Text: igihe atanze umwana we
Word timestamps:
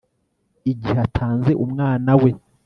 igihe 0.71 0.99
atanze 1.07 1.51
umwana 1.65 2.11
we 2.21 2.29